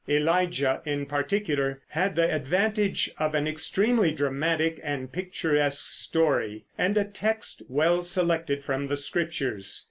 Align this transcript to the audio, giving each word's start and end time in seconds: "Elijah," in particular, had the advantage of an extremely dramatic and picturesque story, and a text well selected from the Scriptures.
"Elijah," 0.09 0.81
in 0.83 1.05
particular, 1.05 1.79
had 1.89 2.15
the 2.15 2.33
advantage 2.35 3.07
of 3.19 3.35
an 3.35 3.47
extremely 3.47 4.11
dramatic 4.11 4.79
and 4.81 5.11
picturesque 5.11 5.85
story, 5.85 6.65
and 6.75 6.97
a 6.97 7.05
text 7.05 7.61
well 7.69 8.01
selected 8.01 8.63
from 8.63 8.87
the 8.87 8.97
Scriptures. 8.97 9.79